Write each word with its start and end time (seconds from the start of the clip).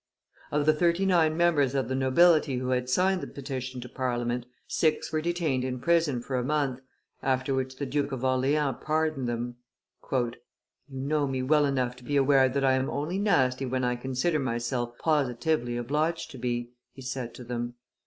Of 0.51 0.65
the 0.65 0.73
thirty 0.73 1.05
nine 1.05 1.37
members 1.37 1.75
of 1.75 1.87
the 1.87 1.93
nobility 1.93 2.55
who 2.57 2.69
had 2.69 2.89
signed 2.89 3.21
the 3.21 3.27
petition 3.27 3.81
to 3.81 3.87
Parliament, 3.87 4.47
six 4.67 5.11
were 5.11 5.21
detained 5.21 5.63
in 5.63 5.79
prison 5.79 6.21
for 6.23 6.37
a 6.37 6.43
month, 6.43 6.79
after 7.21 7.53
which 7.53 7.75
the 7.75 7.85
Duke 7.85 8.11
of 8.11 8.25
Orleans 8.25 8.77
pardoned 8.81 9.29
them. 9.29 9.57
"You 10.11 10.33
know 10.89 11.27
me, 11.27 11.43
well 11.43 11.67
enough 11.67 11.95
to 11.97 12.03
be 12.03 12.17
aware 12.17 12.49
that 12.49 12.65
I 12.65 12.73
am 12.73 12.89
only 12.89 13.19
nasty 13.19 13.67
when 13.67 13.83
I 13.83 13.95
consider 13.95 14.39
myself 14.39 14.97
positively 14.97 15.77
obliged 15.77 16.31
to 16.31 16.39
be," 16.39 16.71
he 16.93 17.03
said 17.03 17.35
to 17.35 17.43
them. 17.43 17.75